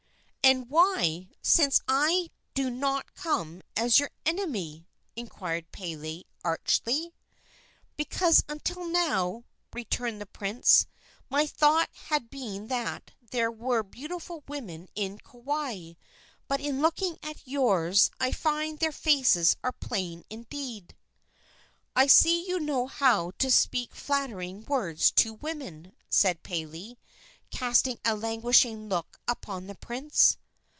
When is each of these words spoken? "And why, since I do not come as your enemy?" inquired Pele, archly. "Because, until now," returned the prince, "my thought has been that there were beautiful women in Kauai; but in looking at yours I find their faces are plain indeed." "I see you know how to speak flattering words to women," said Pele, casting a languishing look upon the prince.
"And 0.43 0.69
why, 0.69 1.29
since 1.41 1.79
I 1.87 2.29
do 2.53 2.69
not 2.69 3.13
come 3.13 3.61
as 3.77 3.99
your 3.99 4.09
enemy?" 4.25 4.85
inquired 5.15 5.71
Pele, 5.71 6.23
archly. 6.43 7.13
"Because, 7.95 8.43
until 8.49 8.83
now," 8.85 9.45
returned 9.71 10.19
the 10.19 10.25
prince, 10.25 10.87
"my 11.29 11.45
thought 11.45 11.89
has 12.09 12.23
been 12.29 12.67
that 12.67 13.11
there 13.29 13.51
were 13.51 13.81
beautiful 13.81 14.43
women 14.45 14.89
in 14.93 15.19
Kauai; 15.19 15.93
but 16.49 16.59
in 16.59 16.81
looking 16.81 17.17
at 17.23 17.47
yours 17.47 18.11
I 18.19 18.33
find 18.33 18.79
their 18.79 18.91
faces 18.91 19.55
are 19.63 19.71
plain 19.71 20.25
indeed." 20.29 20.97
"I 21.95 22.07
see 22.07 22.45
you 22.45 22.59
know 22.59 22.87
how 22.87 23.31
to 23.37 23.49
speak 23.49 23.95
flattering 23.95 24.65
words 24.65 25.11
to 25.11 25.33
women," 25.35 25.95
said 26.09 26.43
Pele, 26.43 26.95
casting 27.51 27.99
a 28.05 28.15
languishing 28.15 28.87
look 28.89 29.19
upon 29.27 29.67
the 29.67 29.75
prince. 29.75 30.37